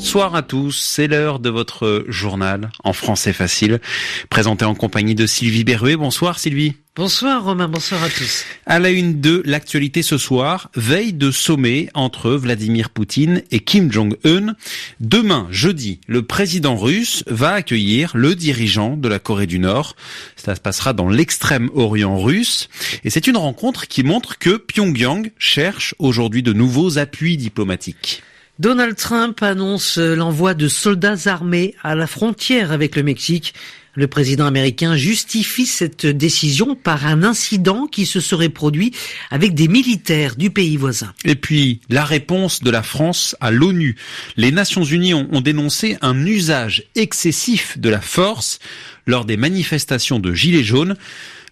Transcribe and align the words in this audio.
Soir 0.00 0.34
à 0.34 0.42
tous, 0.42 0.72
c'est 0.72 1.06
l'heure 1.06 1.38
de 1.38 1.50
votre 1.50 2.04
journal 2.08 2.70
en 2.82 2.92
français 2.92 3.32
facile, 3.32 3.80
présenté 4.28 4.64
en 4.64 4.74
compagnie 4.74 5.14
de 5.14 5.26
Sylvie 5.26 5.62
Berruet. 5.62 5.96
Bonsoir 5.96 6.38
Sylvie. 6.38 6.74
Bonsoir 6.96 7.44
Romain, 7.44 7.68
bonsoir 7.68 8.02
à 8.02 8.08
tous. 8.08 8.44
À 8.66 8.78
la 8.78 8.90
une 8.90 9.20
de 9.20 9.42
l'actualité 9.44 10.02
ce 10.02 10.18
soir, 10.18 10.70
veille 10.74 11.12
de 11.12 11.30
sommet 11.30 11.88
entre 11.94 12.32
Vladimir 12.32 12.90
Poutine 12.90 13.42
et 13.50 13.60
Kim 13.60 13.92
Jong-un. 13.92 14.56
Demain, 14.98 15.46
jeudi, 15.50 16.00
le 16.08 16.22
président 16.22 16.76
russe 16.76 17.22
va 17.28 17.52
accueillir 17.52 18.10
le 18.16 18.34
dirigeant 18.34 18.96
de 18.96 19.08
la 19.08 19.18
Corée 19.18 19.46
du 19.46 19.60
Nord. 19.60 19.94
Ça 20.34 20.56
se 20.56 20.60
passera 20.60 20.92
dans 20.92 21.08
l'extrême-orient 21.08 22.18
russe. 22.18 22.68
Et 23.04 23.10
c'est 23.10 23.28
une 23.28 23.36
rencontre 23.36 23.86
qui 23.86 24.02
montre 24.02 24.38
que 24.38 24.56
Pyongyang 24.56 25.30
cherche 25.38 25.94
aujourd'hui 25.98 26.42
de 26.42 26.52
nouveaux 26.52 26.98
appuis 26.98 27.36
diplomatiques. 27.36 28.22
Donald 28.60 28.94
Trump 28.94 29.42
annonce 29.42 29.96
l'envoi 29.96 30.52
de 30.52 30.68
soldats 30.68 31.16
armés 31.24 31.74
à 31.82 31.94
la 31.94 32.06
frontière 32.06 32.72
avec 32.72 32.94
le 32.94 33.02
Mexique. 33.02 33.54
Le 33.94 34.06
président 34.06 34.44
américain 34.44 34.96
justifie 34.96 35.64
cette 35.64 36.04
décision 36.04 36.74
par 36.74 37.06
un 37.06 37.22
incident 37.22 37.86
qui 37.86 38.04
se 38.04 38.20
serait 38.20 38.50
produit 38.50 38.92
avec 39.30 39.54
des 39.54 39.66
militaires 39.66 40.36
du 40.36 40.50
pays 40.50 40.76
voisin. 40.76 41.14
Et 41.24 41.36
puis, 41.36 41.80
la 41.88 42.04
réponse 42.04 42.62
de 42.62 42.70
la 42.70 42.82
France 42.82 43.34
à 43.40 43.50
l'ONU. 43.50 43.96
Les 44.36 44.52
Nations 44.52 44.84
Unies 44.84 45.14
ont, 45.14 45.26
ont, 45.32 45.40
dénoncé 45.40 45.96
un 46.02 46.26
usage 46.26 46.84
excessif 46.96 47.78
de 47.78 47.88
la 47.88 48.02
force 48.02 48.58
lors 49.06 49.24
des 49.24 49.38
manifestations 49.38 50.18
de 50.18 50.34
Gilets 50.34 50.64
jaunes. 50.64 50.96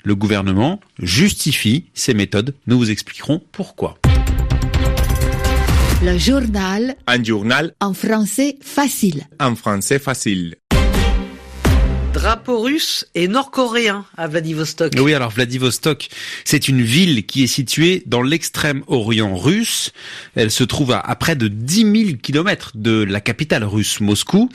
Le 0.05 0.15
gouvernement 0.15 0.79
justifie 1.03 1.87
ces 1.95 2.13
méthodes. 2.13 2.55
Nous 2.67 2.77
vous 2.77 2.91
expliquerons 2.91 3.41
pourquoi. 3.51 3.99
Le 6.01 6.17
journal. 6.17 6.95
Un 7.09 7.25
journal. 7.25 7.75
En 7.81 7.93
français 7.93 8.57
facile. 8.63 9.25
En 9.41 9.57
français 9.57 9.99
facile. 9.99 10.55
Drapeau 12.13 12.61
russe 12.61 13.05
et 13.17 13.27
nord-coréen 13.27 14.05
à 14.17 14.29
Vladivostok. 14.29 14.93
Oui, 14.97 15.13
alors 15.13 15.31
Vladivostok, 15.31 16.09
c'est 16.45 16.69
une 16.69 16.83
ville 16.83 17.27
qui 17.27 17.43
est 17.43 17.49
située 17.49 18.03
dans 18.07 18.23
l'extrême 18.23 18.83
orient 18.87 19.37
russe. 19.37 19.93
Elle 20.37 20.51
se 20.53 20.65
trouve 20.65 20.93
à, 20.93 21.01
à 21.01 21.17
près 21.17 21.35
de 21.35 21.49
10 21.49 22.05
000 22.07 22.17
kilomètres 22.23 22.73
de 22.77 23.03
la 23.03 23.21
capitale 23.21 23.65
russe, 23.65 24.01
Moscou. 24.01 24.49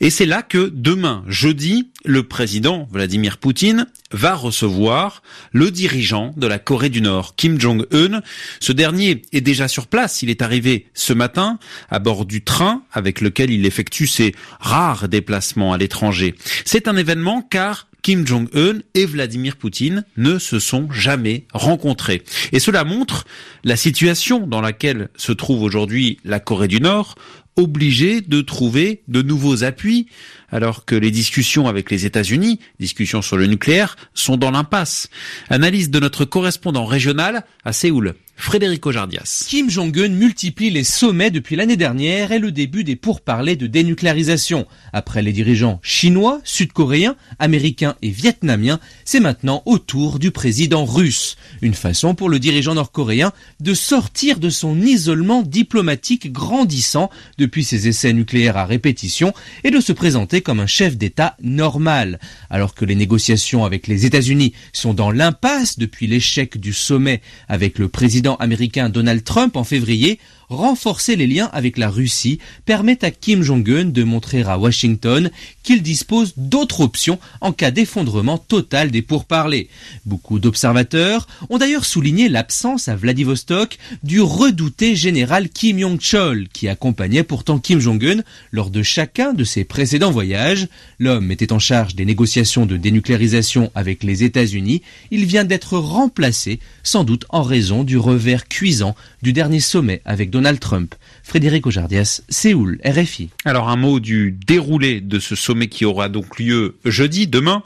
Et 0.00 0.10
c'est 0.10 0.26
là 0.26 0.42
que 0.42 0.70
demain, 0.74 1.24
jeudi, 1.28 1.90
le 2.04 2.22
président 2.22 2.88
Vladimir 2.90 3.38
Poutine 3.38 3.86
va 4.12 4.34
recevoir 4.34 5.22
le 5.52 5.70
dirigeant 5.70 6.32
de 6.36 6.46
la 6.46 6.58
Corée 6.58 6.88
du 6.88 7.00
Nord, 7.00 7.36
Kim 7.36 7.60
Jong-un. 7.60 8.22
Ce 8.58 8.72
dernier 8.72 9.22
est 9.32 9.40
déjà 9.40 9.68
sur 9.68 9.86
place. 9.86 10.22
Il 10.22 10.30
est 10.30 10.42
arrivé 10.42 10.86
ce 10.94 11.12
matin 11.12 11.58
à 11.90 11.98
bord 11.98 12.26
du 12.26 12.42
train 12.42 12.82
avec 12.92 13.20
lequel 13.20 13.50
il 13.50 13.66
effectue 13.66 14.06
ses 14.06 14.34
rares 14.58 15.08
déplacements 15.08 15.72
à 15.72 15.78
l'étranger. 15.78 16.34
C'est 16.64 16.88
un 16.88 16.96
événement 16.96 17.42
car 17.42 17.86
Kim 18.02 18.26
Jong-un 18.26 18.80
et 18.94 19.06
Vladimir 19.06 19.56
Poutine 19.56 20.04
ne 20.16 20.38
se 20.38 20.58
sont 20.58 20.90
jamais 20.90 21.44
rencontrés. 21.52 22.22
Et 22.52 22.58
cela 22.58 22.84
montre 22.84 23.26
la 23.62 23.76
situation 23.76 24.46
dans 24.46 24.60
laquelle 24.60 25.08
se 25.16 25.32
trouve 25.32 25.62
aujourd'hui 25.62 26.18
la 26.24 26.40
Corée 26.40 26.68
du 26.68 26.80
Nord, 26.80 27.16
obligée 27.60 28.20
de 28.20 28.40
trouver 28.40 29.02
de 29.08 29.22
nouveaux 29.22 29.64
appuis 29.64 30.06
alors 30.48 30.84
que 30.84 30.94
les 30.94 31.10
discussions 31.10 31.68
avec 31.68 31.90
les 31.90 32.06
États-Unis, 32.06 32.58
discussions 32.80 33.22
sur 33.22 33.36
le 33.36 33.46
nucléaire, 33.46 33.96
sont 34.14 34.36
dans 34.36 34.50
l'impasse. 34.50 35.08
Analyse 35.48 35.90
de 35.90 36.00
notre 36.00 36.24
correspondant 36.24 36.86
régional 36.86 37.44
à 37.64 37.72
Séoul. 37.72 38.14
Frédéric 38.40 38.86
Ojardias. 38.86 39.44
Kim 39.46 39.68
Jong-un 39.68 40.08
multiplie 40.08 40.70
les 40.70 40.82
sommets 40.82 41.30
depuis 41.30 41.56
l'année 41.56 41.76
dernière 41.76 42.32
et 42.32 42.38
le 42.38 42.50
début 42.50 42.84
des 42.84 42.96
pourparlers 42.96 43.54
de 43.54 43.66
dénucléarisation. 43.66 44.66
Après 44.94 45.20
les 45.20 45.32
dirigeants 45.32 45.78
chinois, 45.82 46.40
sud-coréens, 46.42 47.16
américains 47.38 47.96
et 48.00 48.08
vietnamiens, 48.08 48.80
c'est 49.04 49.20
maintenant 49.20 49.62
au 49.66 49.78
tour 49.78 50.18
du 50.18 50.30
président 50.30 50.86
russe. 50.86 51.36
Une 51.60 51.74
façon 51.74 52.14
pour 52.14 52.30
le 52.30 52.38
dirigeant 52.38 52.74
nord-coréen 52.74 53.32
de 53.60 53.74
sortir 53.74 54.38
de 54.38 54.48
son 54.48 54.80
isolement 54.80 55.42
diplomatique 55.42 56.32
grandissant 56.32 57.10
depuis 57.36 57.62
ses 57.62 57.88
essais 57.88 58.14
nucléaires 58.14 58.56
à 58.56 58.64
répétition 58.64 59.34
et 59.64 59.70
de 59.70 59.80
se 59.80 59.92
présenter 59.92 60.40
comme 60.40 60.60
un 60.60 60.66
chef 60.66 60.96
d'État 60.96 61.36
normal. 61.42 62.18
Alors 62.48 62.74
que 62.74 62.86
les 62.86 62.96
négociations 62.96 63.66
avec 63.66 63.86
les 63.86 64.06
États-Unis 64.06 64.54
sont 64.72 64.94
dans 64.94 65.10
l'impasse 65.10 65.78
depuis 65.78 66.06
l'échec 66.06 66.58
du 66.58 66.72
sommet 66.72 67.20
avec 67.46 67.78
le 67.78 67.88
président 67.88 68.29
américain 68.36 68.88
Donald 68.88 69.24
Trump 69.24 69.56
en 69.56 69.64
février, 69.64 70.18
renforcer 70.50 71.14
les 71.14 71.28
liens 71.28 71.48
avec 71.52 71.78
la 71.78 71.88
Russie 71.88 72.40
permet 72.66 73.04
à 73.04 73.12
Kim 73.12 73.42
Jong-un 73.42 73.84
de 73.84 74.02
montrer 74.02 74.42
à 74.42 74.58
Washington 74.58 75.30
qu'il 75.62 75.80
dispose 75.80 76.34
d'autres 76.36 76.80
options 76.80 77.20
en 77.40 77.52
cas 77.52 77.70
d'effondrement 77.70 78.36
total 78.36 78.90
des 78.90 79.00
pourparlers. 79.00 79.68
Beaucoup 80.04 80.40
d'observateurs 80.40 81.28
ont 81.48 81.58
d'ailleurs 81.58 81.84
souligné 81.84 82.28
l'absence 82.28 82.88
à 82.88 82.96
Vladivostok 82.96 83.78
du 84.02 84.20
redouté 84.20 84.96
général 84.96 85.48
Kim 85.48 85.78
Yong-chol 85.78 86.48
qui 86.52 86.66
accompagnait 86.68 87.22
pourtant 87.22 87.60
Kim 87.60 87.78
Jong-un 87.78 88.22
lors 88.50 88.70
de 88.70 88.82
chacun 88.82 89.32
de 89.32 89.44
ses 89.44 89.62
précédents 89.62 90.10
voyages. 90.10 90.66
L'homme 90.98 91.30
était 91.30 91.52
en 91.52 91.60
charge 91.60 91.94
des 91.94 92.04
négociations 92.04 92.66
de 92.66 92.76
dénucléarisation 92.76 93.70
avec 93.76 94.02
les 94.02 94.24
États-Unis. 94.24 94.82
Il 95.12 95.26
vient 95.26 95.44
d'être 95.44 95.78
remplacé, 95.78 96.58
sans 96.82 97.04
doute 97.04 97.24
en 97.28 97.42
raison 97.42 97.84
du 97.84 97.96
revers 97.98 98.48
cuisant 98.48 98.96
du 99.22 99.32
dernier 99.32 99.60
sommet 99.60 100.02
avec 100.04 100.30
Donald 100.30 100.39
Trump. 100.58 100.94
Frédéric 101.22 101.66
Ojardias, 101.66 102.22
Séoul, 102.28 102.80
RFI. 102.84 103.30
Alors 103.44 103.68
un 103.68 103.76
mot 103.76 104.00
du 104.00 104.32
déroulé 104.32 105.00
de 105.00 105.18
ce 105.18 105.36
sommet 105.36 105.68
qui 105.68 105.84
aura 105.84 106.08
donc 106.08 106.38
lieu 106.38 106.76
jeudi, 106.84 107.26
demain. 107.26 107.62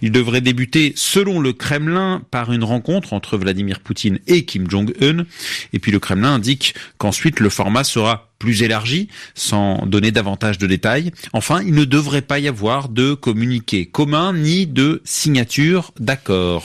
Il 0.00 0.12
devrait 0.12 0.40
débuter, 0.40 0.92
selon 0.96 1.40
le 1.40 1.52
Kremlin, 1.52 2.22
par 2.30 2.52
une 2.52 2.64
rencontre 2.64 3.12
entre 3.12 3.36
Vladimir 3.36 3.80
Poutine 3.80 4.20
et 4.26 4.44
Kim 4.44 4.70
Jong-un. 4.70 5.26
Et 5.72 5.78
puis 5.78 5.92
le 5.92 5.98
Kremlin 5.98 6.34
indique 6.34 6.74
qu'ensuite 6.98 7.40
le 7.40 7.50
format 7.50 7.84
sera 7.84 8.32
plus 8.38 8.62
élargi, 8.62 9.08
sans 9.34 9.86
donner 9.86 10.10
davantage 10.10 10.58
de 10.58 10.66
détails. 10.66 11.12
Enfin, 11.32 11.62
il 11.62 11.74
ne 11.74 11.84
devrait 11.84 12.22
pas 12.22 12.40
y 12.40 12.48
avoir 12.48 12.88
de 12.88 13.14
communiqué 13.14 13.86
commun 13.86 14.32
ni 14.32 14.66
de 14.66 15.00
signature 15.04 15.92
d'accord. 16.00 16.64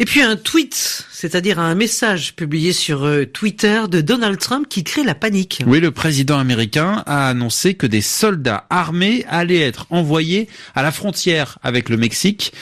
Et 0.00 0.04
puis 0.04 0.22
un 0.22 0.36
tweet, 0.36 1.06
c'est-à-dire 1.10 1.58
un 1.58 1.74
message 1.74 2.36
publié 2.36 2.72
sur 2.72 3.10
Twitter 3.32 3.82
de 3.90 4.00
Donald 4.00 4.38
Trump 4.38 4.66
qui 4.68 4.84
crée 4.84 5.02
la 5.02 5.16
panique. 5.16 5.60
Oui, 5.66 5.80
le 5.80 5.90
président 5.90 6.38
américain 6.38 7.02
a 7.04 7.28
annoncé 7.28 7.74
que 7.74 7.86
des 7.88 8.00
soldats 8.00 8.64
armés 8.70 9.24
allaient 9.28 9.60
être 9.60 9.86
envoyés 9.90 10.48
à 10.76 10.84
la 10.84 10.92
frontière 10.92 11.58
avec 11.64 11.88
le 11.88 11.96
Mexique. 11.96 12.52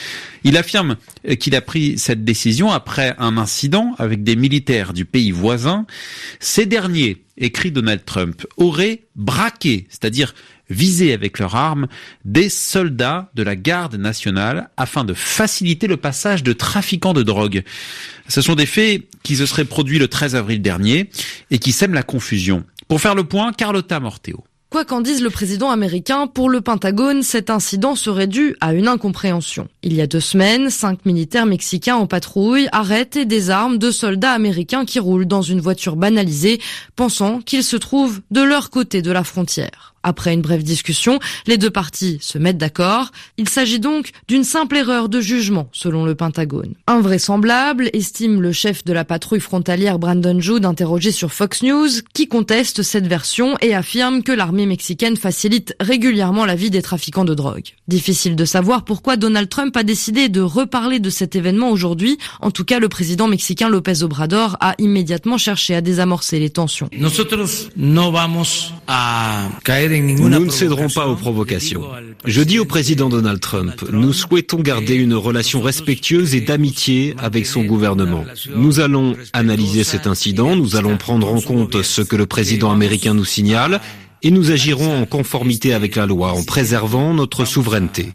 Il 0.43 0.57
affirme 0.57 0.97
qu'il 1.39 1.55
a 1.55 1.61
pris 1.61 1.99
cette 1.99 2.25
décision 2.25 2.71
après 2.71 3.13
un 3.19 3.37
incident 3.37 3.93
avec 3.99 4.23
des 4.23 4.35
militaires 4.35 4.91
du 4.91 5.05
pays 5.05 5.29
voisin. 5.29 5.85
Ces 6.39 6.65
derniers, 6.65 7.23
écrit 7.37 7.69
Donald 7.69 8.03
Trump, 8.03 8.47
auraient 8.57 9.03
braqué, 9.15 9.85
c'est-à-dire 9.89 10.33
visé 10.69 11.13
avec 11.13 11.39
leurs 11.39 11.55
armes 11.55 11.87
des 12.25 12.49
soldats 12.49 13.29
de 13.35 13.43
la 13.43 13.55
garde 13.55 13.95
nationale 13.95 14.69
afin 14.77 15.03
de 15.03 15.13
faciliter 15.13 15.87
le 15.87 15.97
passage 15.97 16.43
de 16.43 16.53
trafiquants 16.53 17.13
de 17.13 17.23
drogue. 17.23 17.63
Ce 18.27 18.41
sont 18.41 18.55
des 18.55 18.65
faits 18.65 19.03
qui 19.23 19.35
se 19.35 19.45
seraient 19.45 19.65
produits 19.65 19.99
le 19.99 20.07
13 20.07 20.35
avril 20.35 20.61
dernier 20.61 21.09
et 21.51 21.59
qui 21.59 21.71
sèment 21.71 21.93
la 21.93 22.03
confusion. 22.03 22.63
Pour 22.87 23.01
faire 23.01 23.15
le 23.15 23.23
point, 23.23 23.51
Carlotta 23.53 23.99
Morteo. 23.99 24.43
Quoi 24.69 24.83
qu'en 24.83 24.99
dise 24.99 25.21
le 25.21 25.29
président 25.29 25.69
américain, 25.69 26.27
pour 26.27 26.49
le 26.49 26.59
Pentagone, 26.59 27.23
cet 27.23 27.49
incident 27.49 27.95
serait 27.95 28.27
dû 28.27 28.57
à 28.59 28.73
une 28.73 28.89
incompréhension. 28.89 29.69
Il 29.81 29.93
y 29.93 30.01
a 30.01 30.07
deux 30.07 30.19
semaines, 30.19 30.69
cinq 30.69 31.05
militaires 31.05 31.45
mexicains 31.45 31.95
en 31.95 32.05
patrouille 32.05 32.67
arrêtent 32.73 33.15
et 33.15 33.23
désarment 33.23 33.77
deux 33.77 33.93
soldats 33.93 34.33
américains 34.33 34.83
qui 34.83 34.99
roulent 34.99 35.25
dans 35.25 35.41
une 35.41 35.61
voiture 35.61 35.95
banalisée, 35.95 36.59
pensant 36.97 37.39
qu'ils 37.39 37.63
se 37.63 37.77
trouvent 37.77 38.19
de 38.29 38.41
leur 38.41 38.69
côté 38.69 39.01
de 39.01 39.11
la 39.11 39.23
frontière. 39.23 39.95
Après 40.07 40.33
une 40.33 40.41
brève 40.41 40.63
discussion, 40.63 41.19
les 41.47 41.57
deux 41.57 41.69
parties 41.69 42.17
se 42.21 42.37
mettent 42.37 42.57
d'accord. 42.57 43.11
Il 43.35 43.49
s'agit 43.49 43.81
donc 43.81 44.11
d'une 44.29 44.45
simple 44.45 44.77
erreur 44.77 45.09
de 45.09 45.19
jugement, 45.19 45.67
selon 45.73 46.05
le 46.05 46.15
Pentagone. 46.15 46.75
Invraisemblable, 46.87 47.89
estime 47.91 48.41
le 48.41 48.53
chef 48.53 48.85
de 48.85 48.93
la 48.93 49.03
patrouille 49.03 49.41
frontalière 49.41 49.99
Brandon 49.99 50.39
Jude 50.39 50.63
interrogé 50.63 51.11
sur 51.11 51.33
Fox 51.33 51.61
News, 51.61 51.89
qui 52.13 52.29
conteste 52.29 52.83
cette 52.83 53.05
version 53.05 53.57
et 53.59 53.75
affirme 53.75 54.23
que 54.23 54.31
l'armée 54.31 54.65
mexicaine 54.65 55.17
facilite 55.17 55.75
régulièrement 55.81 56.45
la 56.45 56.55
vie 56.55 56.69
des 56.69 56.81
trafiquants 56.81 57.25
de 57.25 57.33
drogue. 57.33 57.73
Difficile 57.89 58.37
de 58.37 58.45
savoir 58.45 58.85
pourquoi 58.85 59.17
Donald 59.17 59.49
Trump 59.49 59.75
a 59.75 59.83
décidé 59.83 60.29
de 60.29 60.39
reparler 60.39 61.01
de 61.01 61.09
cet 61.09 61.35
événement 61.35 61.69
aujourd'hui. 61.69 62.17
En 62.39 62.51
tout 62.51 62.63
cas, 62.63 62.79
le 62.79 62.87
président 62.87 63.27
mexicain 63.27 63.67
López 63.67 64.03
Obrador 64.03 64.55
a 64.61 64.73
immédiatement 64.77 65.37
cherché 65.37 65.75
à 65.75 65.81
désamorcer 65.81 66.39
les 66.39 66.49
tensions. 66.49 66.89
Nosotros 66.97 67.71
no 67.75 68.09
vamos 68.09 68.71
a 68.87 69.49
caer 69.65 69.96
Nous 70.01 70.29
ne 70.29 70.49
céderons 70.49 70.89
pas 70.89 71.07
aux 71.07 71.15
provocations. 71.15 71.83
Je 72.25 72.41
dis 72.41 72.59
au 72.59 72.65
président 72.65 73.09
Donald 73.09 73.39
Trump, 73.39 73.83
nous 73.91 74.13
souhaitons 74.13 74.59
garder 74.59 74.95
une 74.95 75.13
relation 75.13 75.61
respectueuse 75.61 76.35
et 76.35 76.41
d'amitié 76.41 77.15
avec 77.17 77.45
son 77.45 77.63
gouvernement. 77.63 78.23
Nous 78.55 78.79
allons 78.79 79.15
analyser 79.33 79.83
cet 79.83 80.07
incident, 80.07 80.55
nous 80.55 80.75
allons 80.75 80.97
prendre 80.97 81.33
en 81.33 81.41
compte 81.41 81.81
ce 81.81 82.01
que 82.01 82.15
le 82.15 82.25
président 82.25 82.71
américain 82.71 83.13
nous 83.13 83.25
signale 83.25 83.79
et 84.27 84.31
nous 84.31 84.51
agirons 84.51 85.03
en 85.03 85.05
conformité 85.05 85.73
avec 85.73 85.95
la 85.95 86.05
loi 86.05 86.33
en 86.33 86.43
préservant 86.43 87.13
notre 87.13 87.45
souveraineté. 87.45 88.11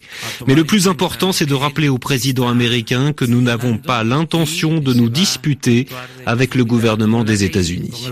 Mais 0.47 0.55
le 0.55 0.65
plus 0.65 0.87
important, 0.87 1.33
c'est 1.33 1.47
de 1.47 1.55
rappeler 1.55 1.89
au 1.89 1.97
président 1.97 2.51
américain 2.51 3.15
que 3.15 3.25
nous 3.25 3.41
n'avons 3.41 3.79
pas 3.79 4.05
l'intention 4.05 4.79
de 4.79 4.93
nous 4.93 5.09
disputer 5.09 5.87
avec 6.27 6.55
le 6.55 6.67
gouvernement 6.67 7.25
des 7.25 7.45
États-Unis. 7.45 8.09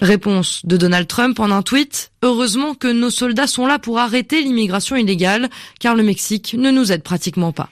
Réponse 0.00 0.60
de 0.62 0.76
Donald 0.76 1.08
Trump 1.08 1.40
en 1.40 1.50
un 1.50 1.62
tweet. 1.62 2.12
Heureusement 2.22 2.74
que 2.74 2.86
nos 2.86 3.10
soldats 3.10 3.48
sont 3.48 3.66
là 3.66 3.80
pour 3.80 3.98
arrêter 3.98 4.40
l'immigration 4.40 4.94
illégale, 4.94 5.50
car 5.80 5.96
le 5.96 6.04
Mexique 6.04 6.54
ne 6.56 6.70
nous 6.70 6.92
aide 6.92 7.02
pratiquement 7.02 7.50
pas. 7.50 7.68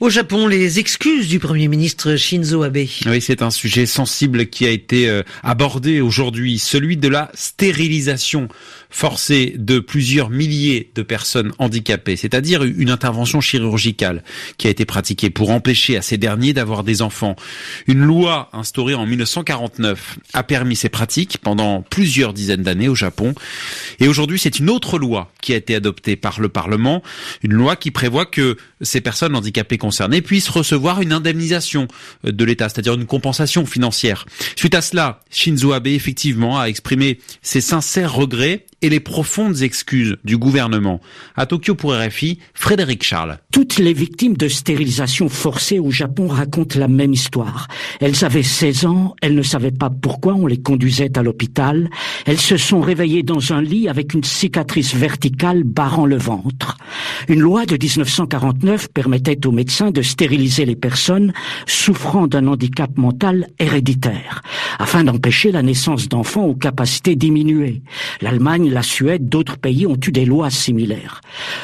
Au 0.00 0.10
Japon, 0.10 0.46
les 0.46 0.78
excuses 0.78 1.26
du 1.26 1.40
Premier 1.40 1.66
ministre 1.66 2.14
Shinzo 2.14 2.62
Abe. 2.62 2.86
Oui, 3.06 3.20
c'est 3.20 3.42
un 3.42 3.50
sujet 3.50 3.84
sensible 3.84 4.46
qui 4.46 4.64
a 4.64 4.70
été 4.70 5.08
euh, 5.08 5.24
abordé 5.42 6.00
aujourd'hui, 6.00 6.60
celui 6.60 6.96
de 6.96 7.08
la 7.08 7.32
stérilisation 7.34 8.46
forcée 8.90 9.54
de 9.58 9.78
plusieurs 9.80 10.30
milliers 10.30 10.90
de 10.94 11.02
personnes 11.02 11.52
handicapées, 11.58 12.16
c'est-à-dire 12.16 12.62
une 12.62 12.90
intervention 12.90 13.40
chirurgicale 13.40 14.24
qui 14.56 14.66
a 14.66 14.70
été 14.70 14.84
pratiquée 14.84 15.30
pour 15.30 15.50
empêcher 15.50 15.96
à 15.96 16.02
ces 16.02 16.16
derniers 16.16 16.52
d'avoir 16.52 16.84
des 16.84 17.02
enfants. 17.02 17.36
Une 17.86 18.00
loi 18.00 18.48
instaurée 18.52 18.94
en 18.94 19.06
1949 19.06 20.18
a 20.32 20.42
permis 20.42 20.76
ces 20.76 20.88
pratiques 20.88 21.38
pendant 21.38 21.82
plusieurs 21.82 22.32
dizaines 22.32 22.62
d'années 22.62 22.88
au 22.88 22.94
Japon. 22.94 23.34
Et 24.00 24.08
aujourd'hui, 24.08 24.38
c'est 24.38 24.58
une 24.58 24.70
autre 24.70 24.98
loi 24.98 25.30
qui 25.42 25.52
a 25.52 25.56
été 25.56 25.74
adoptée 25.74 26.16
par 26.16 26.40
le 26.40 26.48
Parlement, 26.48 27.02
une 27.42 27.52
loi 27.52 27.76
qui 27.76 27.90
prévoit 27.90 28.26
que 28.26 28.56
ces 28.80 29.00
personnes 29.00 29.36
handicapées 29.36 29.78
concernées 29.78 30.22
puissent 30.22 30.48
recevoir 30.48 31.02
une 31.02 31.12
indemnisation 31.12 31.88
de 32.24 32.44
l'État, 32.44 32.68
c'est-à-dire 32.68 32.94
une 32.94 33.06
compensation 33.06 33.66
financière. 33.66 34.24
Suite 34.56 34.74
à 34.74 34.80
cela, 34.80 35.20
Shinzo 35.30 35.72
Abe 35.72 35.88
effectivement 35.88 36.58
a 36.58 36.66
exprimé 36.66 37.18
ses 37.42 37.60
sincères 37.60 38.12
regrets 38.12 38.66
et 38.82 38.88
les 38.88 39.00
profondes 39.00 39.62
excuses 39.62 40.16
du 40.24 40.36
gouvernement. 40.36 41.00
À 41.36 41.46
Tokyo 41.46 41.74
pour 41.74 41.94
RFI, 41.94 42.38
Frédéric 42.54 43.02
Charles. 43.02 43.38
Toutes 43.52 43.78
les 43.78 43.92
victimes 43.92 44.36
de 44.36 44.48
stérilisation 44.48 45.28
forcée 45.28 45.78
au 45.78 45.90
Japon 45.90 46.28
racontent 46.28 46.78
la 46.78 46.88
même 46.88 47.12
histoire. 47.12 47.66
Elles 48.00 48.24
avaient 48.24 48.42
16 48.42 48.86
ans, 48.86 49.16
elles 49.20 49.34
ne 49.34 49.42
savaient 49.42 49.72
pas 49.72 49.90
pourquoi 49.90 50.34
on 50.34 50.46
les 50.46 50.60
conduisait 50.60 51.18
à 51.18 51.22
l'hôpital. 51.22 51.90
Elles 52.26 52.40
se 52.40 52.56
sont 52.56 52.80
réveillées 52.80 53.22
dans 53.22 53.52
un 53.52 53.62
lit 53.62 53.88
avec 53.88 54.14
une 54.14 54.24
cicatrice 54.24 54.94
verticale 54.94 55.64
barrant 55.64 56.06
le 56.06 56.16
ventre. 56.16 56.76
Une 57.28 57.40
loi 57.40 57.66
de 57.66 57.76
1949 57.76 58.88
permettait 58.88 59.46
aux 59.46 59.52
médecins 59.52 59.90
de 59.90 60.02
stériliser 60.02 60.64
les 60.64 60.76
personnes 60.76 61.32
souffrant 61.66 62.26
d'un 62.26 62.46
handicap 62.46 62.96
mental 62.96 63.48
héréditaire, 63.58 64.42
afin 64.78 65.04
d'empêcher 65.04 65.52
la 65.52 65.62
naissance 65.62 66.08
d'enfants 66.08 66.44
aux 66.44 66.54
capacités 66.54 67.16
diminuées. 67.16 67.82
L'Allemagne, 68.20 68.67
la 68.70 68.82
Suède, 68.82 69.28
d'autres 69.28 69.58
pays 69.58 69.86
ont 69.86 69.98
eu 70.06 70.12
des 70.12 70.24
lois 70.24 70.50
similaires. 70.50 71.20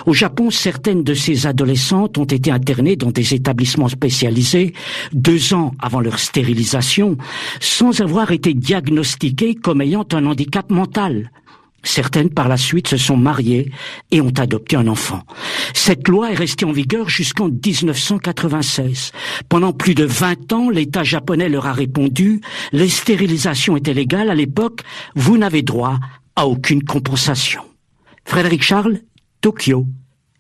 Au 0.07 0.13
Japon, 0.13 0.51
certaines 0.51 1.03
de 1.03 1.15
ces 1.15 1.47
adolescentes 1.47 2.19
ont 2.19 2.25
été 2.25 2.51
internées 2.51 2.97
dans 2.97 3.11
des 3.11 3.35
établissements 3.35 3.89
spécialisés 3.89 4.73
deux 5.13 5.55
ans 5.55 5.73
avant 5.81 6.01
leur 6.01 6.19
stérilisation, 6.19 7.17
sans 7.61 8.01
avoir 8.01 8.33
été 8.33 8.55
diagnostiquées 8.55 9.55
comme 9.55 9.81
ayant 9.81 10.07
un 10.13 10.27
handicap 10.27 10.71
mental. 10.71 11.31
Certaines 11.85 12.31
par 12.31 12.49
la 12.49 12.57
suite 12.57 12.89
se 12.89 12.97
sont 12.97 13.17
mariées 13.17 13.71
et 14.11 14.21
ont 14.21 14.33
adopté 14.39 14.77
un 14.77 14.89
enfant. 14.89 15.23
Cette 15.75 16.09
loi 16.09 16.33
est 16.33 16.37
restée 16.37 16.65
en 16.65 16.73
vigueur 16.73 17.09
jusqu'en 17.09 17.49
1996. 17.49 19.13
Pendant 19.49 19.73
plus 19.73 19.95
de 19.95 20.05
20 20.05 20.53
ans, 20.53 20.71
l'État 20.71 21.05
japonais 21.05 21.49
leur 21.49 21.67
a 21.67 21.73
répondu, 21.73 22.41
les 22.73 22.89
stérilisations 22.89 23.77
étaient 23.77 23.95
légales 23.95 24.31
à 24.31 24.35
l'époque, 24.35 24.81
vous 25.15 25.37
n'avez 25.37 25.63
droit 25.63 25.99
à 26.37 26.47
aucune 26.47 26.83
compensation. 26.83 27.63
Frédéric 28.25 28.63
Charles, 28.63 29.01
Tokyo, 29.41 29.87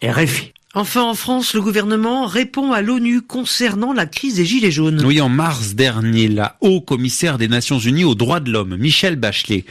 RFI. 0.02 0.54
Enfin, 0.76 1.02
en 1.02 1.14
France, 1.14 1.54
le 1.54 1.60
gouvernement 1.60 2.26
répond 2.26 2.72
à 2.72 2.82
l'ONU 2.82 3.22
concernant 3.22 3.92
la 3.92 4.06
crise 4.06 4.36
des 4.36 4.44
Gilets 4.44 4.72
jaunes. 4.72 5.04
Oui, 5.06 5.20
en 5.20 5.28
mars 5.28 5.74
dernier, 5.74 6.26
la 6.26 6.56
haut-commissaire 6.60 7.38
des 7.38 7.46
Nations 7.46 7.78
Unies 7.78 8.02
aux 8.02 8.16
droits 8.16 8.40
de 8.40 8.50
l'homme, 8.50 8.76
Michel 8.76 9.14
Bachelet, 9.14 9.64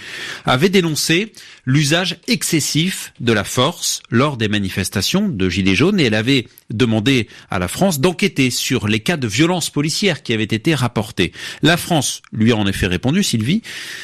avait 0.45 0.69
dénoncé 0.69 1.33
l'usage 1.65 2.17
excessif 2.27 3.13
de 3.19 3.33
la 3.33 3.43
force 3.43 4.01
lors 4.09 4.37
des 4.37 4.47
manifestations 4.47 5.29
de 5.29 5.49
Gilets 5.49 5.75
jaunes 5.75 5.99
et 5.99 6.05
elle 6.05 6.13
avait 6.13 6.47
demandé 6.69 7.27
à 7.49 7.59
la 7.59 7.67
France 7.67 7.99
d'enquêter 7.99 8.49
sur 8.49 8.87
les 8.87 8.99
cas 8.99 9.17
de 9.17 9.27
violence 9.27 9.69
policière 9.69 10.23
qui 10.23 10.33
avaient 10.33 10.43
été 10.43 10.75
rapportés. 10.75 11.31
La 11.61 11.77
France 11.77 12.21
lui 12.31 12.51
a 12.51 12.57
en 12.57 12.67
effet 12.67 12.87
répondu, 12.87 13.23
Sylvie. 13.23 13.61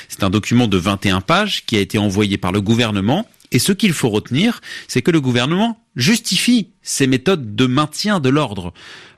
C'est 0.08 0.24
un 0.24 0.30
document 0.30 0.68
de 0.68 0.78
21 0.78 1.22
pages 1.22 1.66
qui 1.66 1.76
a 1.76 1.80
été 1.80 1.98
envoyé 1.98 2.38
par 2.38 2.52
le 2.52 2.62
gouvernement 2.62 3.28
et 3.52 3.60
ce 3.60 3.72
qu'il 3.72 3.94
faut 3.94 4.10
retenir, 4.10 4.62
c'est 4.88 5.02
que 5.02 5.12
le 5.12 5.22
gouvernement 5.22 5.84
justifie 5.96 6.70
ses 6.82 7.08
méthodes 7.08 7.56
de 7.56 7.66
maintien 7.66 8.20
de 8.20 8.30
l'ordre. 8.30 8.74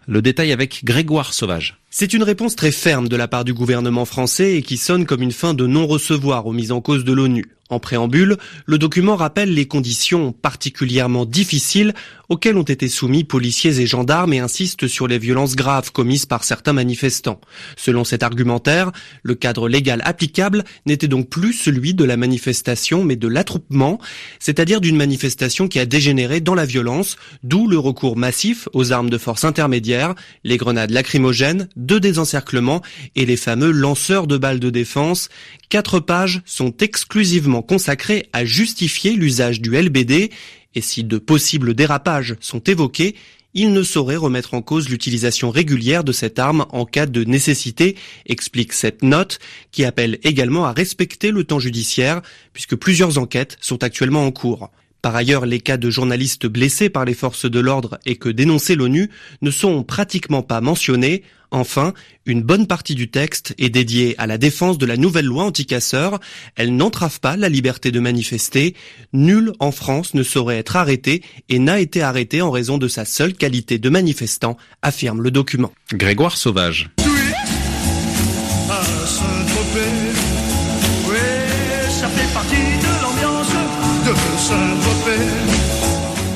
Le 0.07 0.21
détail 0.21 0.51
avec 0.51 0.83
Grégoire 0.83 1.33
Sauvage. 1.33 1.80
C'est 1.93 2.13
une 2.13 2.23
réponse 2.23 2.55
très 2.55 2.71
ferme 2.71 3.09
de 3.09 3.17
la 3.17 3.27
part 3.27 3.43
du 3.43 3.53
gouvernement 3.53 4.05
français 4.05 4.55
et 4.55 4.61
qui 4.61 4.77
sonne 4.77 5.05
comme 5.05 5.21
une 5.21 5.33
fin 5.33 5.53
de 5.53 5.67
non-recevoir 5.67 6.47
aux 6.47 6.53
mises 6.53 6.71
en 6.71 6.79
cause 6.79 7.03
de 7.03 7.11
l'ONU. 7.11 7.43
En 7.71 7.79
préambule, 7.79 8.35
le 8.65 8.77
document 8.77 9.15
rappelle 9.15 9.53
les 9.53 9.65
conditions 9.65 10.33
particulièrement 10.33 11.25
difficiles 11.25 11.93
auxquelles 12.27 12.57
ont 12.57 12.63
été 12.63 12.89
soumis 12.89 13.23
policiers 13.23 13.79
et 13.79 13.87
gendarmes 13.87 14.33
et 14.33 14.39
insiste 14.39 14.87
sur 14.87 15.07
les 15.07 15.17
violences 15.17 15.55
graves 15.55 15.91
commises 15.91 16.25
par 16.25 16.43
certains 16.43 16.73
manifestants. 16.73 17.39
Selon 17.77 18.03
cet 18.03 18.23
argumentaire, 18.23 18.91
le 19.23 19.35
cadre 19.35 19.69
légal 19.69 20.01
applicable 20.03 20.65
n'était 20.85 21.07
donc 21.07 21.29
plus 21.29 21.53
celui 21.53 21.93
de 21.93 22.03
la 22.03 22.17
manifestation 22.17 23.05
mais 23.05 23.15
de 23.15 23.27
l'attroupement, 23.29 23.99
c'est-à-dire 24.39 24.81
d'une 24.81 24.97
manifestation 24.97 25.69
qui 25.69 25.79
a 25.79 25.85
dégénéré 25.85 26.41
dans 26.41 26.55
la 26.55 26.65
violence, 26.65 27.15
d'où 27.43 27.67
le 27.67 27.77
recours 27.77 28.17
massif 28.17 28.67
aux 28.73 28.91
armes 28.91 29.09
de 29.09 29.17
force 29.17 29.45
intermédiaires, 29.45 30.15
les 30.43 30.57
grenades 30.57 30.91
lacrymogènes, 30.91 31.69
de 31.85 31.99
désencerclement 31.99 32.81
et 33.15 33.25
les 33.25 33.37
fameux 33.37 33.71
lanceurs 33.71 34.27
de 34.27 34.37
balles 34.37 34.59
de 34.59 34.69
défense. 34.69 35.29
Quatre 35.69 35.99
pages 35.99 36.41
sont 36.45 36.75
exclusivement 36.77 37.61
consacrées 37.61 38.29
à 38.33 38.45
justifier 38.45 39.13
l'usage 39.13 39.61
du 39.61 39.75
LBD 39.75 40.31
et 40.73 40.81
si 40.81 41.03
de 41.03 41.17
possibles 41.17 41.73
dérapages 41.73 42.35
sont 42.39 42.61
évoqués, 42.61 43.15
il 43.53 43.73
ne 43.73 43.83
saurait 43.83 44.15
remettre 44.15 44.53
en 44.53 44.61
cause 44.61 44.87
l'utilisation 44.87 45.49
régulière 45.49 46.05
de 46.05 46.13
cette 46.13 46.39
arme 46.39 46.65
en 46.69 46.85
cas 46.85 47.05
de 47.05 47.25
nécessité, 47.25 47.97
explique 48.25 48.71
cette 48.71 49.03
note, 49.03 49.39
qui 49.71 49.83
appelle 49.83 50.19
également 50.23 50.65
à 50.65 50.71
respecter 50.71 51.31
le 51.31 51.43
temps 51.43 51.59
judiciaire, 51.59 52.21
puisque 52.53 52.77
plusieurs 52.77 53.17
enquêtes 53.17 53.57
sont 53.59 53.83
actuellement 53.83 54.25
en 54.25 54.31
cours. 54.31 54.71
Par 55.01 55.15
ailleurs, 55.15 55.45
les 55.45 55.59
cas 55.59 55.77
de 55.77 55.89
journalistes 55.89 56.45
blessés 56.45 56.89
par 56.89 57.05
les 57.05 57.15
forces 57.15 57.49
de 57.49 57.59
l'ordre 57.59 57.99
et 58.05 58.15
que 58.15 58.29
dénonçait 58.29 58.75
l'ONU 58.75 59.09
ne 59.41 59.51
sont 59.51 59.83
pratiquement 59.83 60.43
pas 60.43 60.61
mentionnés. 60.61 61.23
Enfin, 61.51 61.93
une 62.25 62.41
bonne 62.41 62.65
partie 62.65 62.95
du 62.95 63.09
texte 63.09 63.53
est 63.57 63.69
dédiée 63.69 64.15
à 64.17 64.25
la 64.25 64.37
défense 64.37 64.77
de 64.77 64.85
la 64.85 64.95
nouvelle 64.95 65.25
loi 65.25 65.43
anti-casseurs. 65.43 66.19
Elle 66.55 66.75
n'entrave 66.75 67.19
pas 67.19 67.35
la 67.35 67.49
liberté 67.49 67.91
de 67.91 67.99
manifester. 67.99 68.75
Nul 69.11 69.51
en 69.59 69.71
France 69.71 70.13
ne 70.13 70.23
saurait 70.23 70.57
être 70.57 70.77
arrêté 70.77 71.21
et 71.49 71.59
n'a 71.59 71.79
été 71.79 72.01
arrêté 72.01 72.41
en 72.41 72.51
raison 72.51 72.77
de 72.77 72.87
sa 72.87 73.03
seule 73.03 73.33
qualité 73.33 73.79
de 73.79 73.89
manifestant, 73.89 74.57
affirme 74.81 75.21
le 75.21 75.31
document. 75.31 75.73
Grégoire 75.93 76.37
Sauvage. 76.37 76.89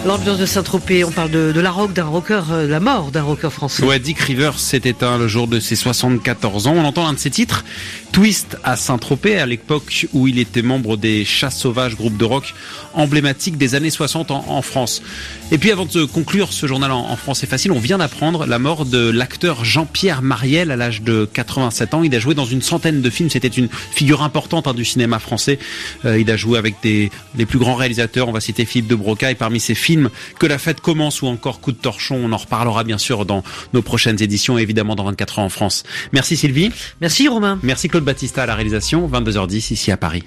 L'ambiance 0.06 0.38
de 0.38 0.46
Saint-Tropez, 0.46 1.04
on 1.04 1.10
parle 1.10 1.32
de, 1.32 1.52
de 1.52 1.60
la 1.60 1.72
rock, 1.72 1.92
d'un 1.92 2.06
rocker, 2.06 2.44
euh, 2.52 2.68
la 2.68 2.80
mort 2.80 3.10
d'un 3.10 3.24
rocker 3.24 3.52
français. 3.52 3.84
Ouais, 3.84 3.98
Dick 3.98 4.20
Rivers 4.20 4.60
s'est 4.60 4.82
éteint 4.84 5.18
le 5.18 5.28
jour 5.28 5.48
de 5.48 5.60
ses 5.60 5.76
74 5.76 6.68
ans. 6.68 6.76
On 6.78 6.86
entend 6.86 7.08
un 7.08 7.14
de 7.14 7.18
ses 7.18 7.32
titres, 7.32 7.66
Twist 8.16 8.58
à 8.64 8.78
Saint-Tropez, 8.78 9.40
à 9.40 9.46
l'époque 9.46 10.08
où 10.14 10.30
il 10.30 10.40
était 10.40 10.62
membre 10.62 10.96
des 10.96 11.26
Chats 11.26 11.50
Sauvages, 11.50 11.98
groupe 11.98 12.16
de 12.16 12.24
rock 12.24 12.54
emblématique 12.94 13.58
des 13.58 13.76
années 13.76 13.90
60 13.90 14.32
en, 14.32 14.46
en 14.48 14.62
France. 14.62 15.02
Et 15.52 15.58
puis 15.58 15.70
avant 15.70 15.86
de 15.86 16.06
conclure 16.06 16.54
ce 16.54 16.66
journal 16.66 16.94
en, 16.94 17.10
en 17.10 17.16
français 17.18 17.46
facile, 17.46 17.74
on 17.74 17.80
vient 17.80 17.98
d'apprendre 17.98 18.46
la 18.46 18.58
mort 18.58 18.86
de 18.86 19.10
l'acteur 19.10 19.66
Jean-Pierre 19.66 20.22
Mariel 20.22 20.72
à 20.72 20.78
l'âge 20.78 21.02
de 21.02 21.30
87 21.34 21.94
ans. 21.94 22.04
Il 22.04 22.16
a 22.16 22.20
joué 22.20 22.36
dans 22.36 22.46
une 22.46 22.62
centaine 22.62 23.02
de 23.02 23.10
films. 23.10 23.30
C'était 23.30 23.50
une 23.50 23.68
figure 23.68 24.24
importante 24.24 24.66
hein, 24.68 24.74
du 24.74 24.86
cinéma 24.86 25.20
français. 25.20 25.60
Euh, 26.06 26.18
il 26.18 26.32
a 26.32 26.38
joué 26.38 26.58
avec 26.58 26.76
des, 26.82 27.12
les 27.36 27.46
plus 27.46 27.60
grands 27.60 27.76
réalisateurs. 27.76 28.30
On 28.30 28.32
va 28.32 28.40
citer 28.40 28.64
Philippe 28.64 28.88
de 28.88 28.96
Brocaille 28.96 29.36
parmi 29.36 29.60
ses 29.60 29.76
films 29.76 30.10
Que 30.40 30.48
la 30.48 30.58
fête 30.58 30.80
commence 30.80 31.22
ou 31.22 31.28
encore 31.28 31.60
Coup 31.60 31.74
de 31.74 31.78
torchon. 31.78 32.16
On 32.24 32.32
en 32.32 32.38
reparlera 32.38 32.86
bien 32.86 32.98
sûr 32.98 33.26
dans 33.26 33.44
nos 33.74 33.82
prochaines 33.82 34.24
éditions, 34.24 34.58
évidemment 34.58 34.96
dans 34.96 35.04
24 35.04 35.40
heures 35.40 35.46
en 35.46 35.50
France. 35.50 35.84
Merci 36.14 36.38
Sylvie. 36.38 36.72
Merci 37.02 37.28
Romain. 37.28 37.60
Merci 37.62 37.90
Claude 37.90 38.05
Battista 38.06 38.44
à 38.44 38.46
la 38.46 38.56
réalisation. 38.56 39.08
22h10 39.10 39.74
ici 39.74 39.92
à 39.92 39.98
Paris. 39.98 40.24